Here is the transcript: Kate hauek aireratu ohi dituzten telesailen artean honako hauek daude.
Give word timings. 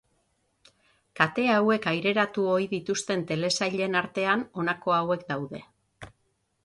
Kate 1.19 1.43
hauek 1.55 1.85
aireratu 1.91 2.47
ohi 2.55 2.65
dituzten 2.73 3.23
telesailen 3.33 4.01
artean 4.01 4.45
honako 4.63 4.97
hauek 5.01 5.29
daude. 5.33 5.63